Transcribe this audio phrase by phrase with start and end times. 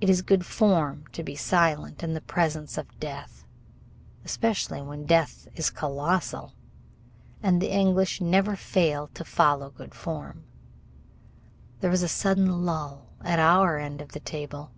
[0.00, 3.44] It is good form to be silent in the presence of death,
[4.24, 6.56] especially when death is colossal,
[7.40, 10.42] and the English never fail to follow good form.
[11.78, 14.72] There was a sudden lull at our end of the table.